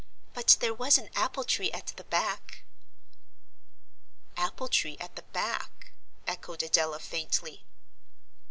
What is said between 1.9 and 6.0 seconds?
the back." "Apple tree at the back?"